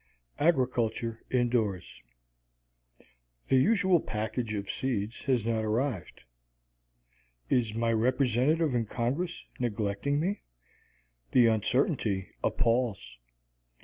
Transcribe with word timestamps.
AGRICULTURE 0.39 1.21
INDOORS 1.29 2.01
The 3.49 3.57
usual 3.57 3.99
package 3.99 4.55
of 4.55 4.71
seeds 4.71 5.25
has 5.25 5.45
not 5.45 5.63
arrived. 5.63 6.23
Is 7.51 7.67
the 7.67 7.73
Hon., 7.75 7.79
my 7.81 7.93
Representative 7.93 8.73
in 8.73 8.87
Congress, 8.87 9.45
neglecting 9.59 10.19
me? 10.19 10.41
The 11.33 11.45
uncertainty 11.45 12.29
appals. 12.43 13.19